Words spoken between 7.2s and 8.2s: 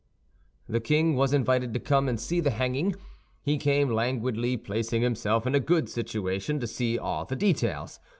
the details.